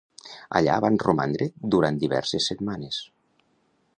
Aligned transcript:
Allà 0.59 0.77
van 0.85 0.97
romandre 1.03 1.47
durant 1.75 2.01
diverses 2.05 2.49
setmanes. 2.53 3.01